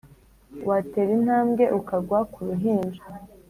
Watera 0.67 1.11
intambwe 1.19 1.63
ukagwa 1.79 2.19
ku 2.31 2.39
ruhinja 2.47 3.01